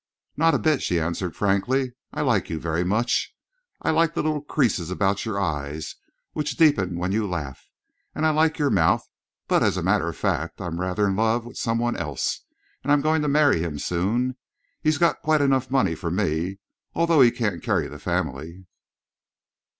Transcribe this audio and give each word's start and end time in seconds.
"Not 0.35 0.55
a 0.55 0.57
bit," 0.57 0.81
she 0.81 0.99
answered 0.99 1.35
frankly. 1.35 1.93
"I 2.11 2.21
like 2.21 2.49
you 2.49 2.57
very 2.59 2.83
much 2.83 3.35
I 3.83 3.91
like 3.91 4.15
the 4.15 4.23
little 4.23 4.41
crease 4.41 4.79
about 4.89 5.25
your 5.27 5.39
eyes, 5.39 5.93
which 6.33 6.57
deepens 6.57 6.97
when 6.97 7.11
you 7.11 7.29
laugh. 7.29 7.69
And 8.15 8.25
I 8.25 8.31
like 8.31 8.57
your 8.57 8.71
mouth. 8.71 9.03
But 9.47 9.61
as 9.61 9.77
a 9.77 9.83
matter 9.83 10.09
of 10.09 10.17
fact, 10.17 10.59
I'm 10.59 10.81
rather 10.81 11.05
in 11.05 11.15
love 11.15 11.45
with 11.45 11.57
some 11.57 11.77
one 11.77 11.95
else, 11.95 12.39
and 12.81 12.91
I'm 12.91 13.01
going 13.01 13.21
to 13.21 13.27
marry 13.27 13.59
him 13.59 13.77
soon. 13.77 14.37
He's 14.81 14.97
got 14.97 15.21
quite 15.21 15.39
enough 15.39 15.69
money 15.69 15.93
for 15.93 16.09
me, 16.09 16.57
although 16.95 17.21
he 17.21 17.29
can't 17.29 17.61
carry 17.61 17.87
the 17.87 17.99
family." 17.99 18.65